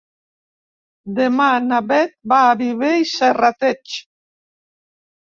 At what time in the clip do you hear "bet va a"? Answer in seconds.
1.93-2.57